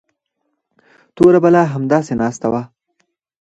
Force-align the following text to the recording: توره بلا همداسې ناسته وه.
توره 1.15 1.39
بلا 1.43 1.63
همداسې 1.73 2.13
ناسته 2.21 2.47
وه. 2.53 2.61